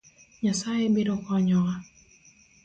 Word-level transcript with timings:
Nyasaye 0.43 0.85
biro 0.95 1.13
konyowa 1.25 1.73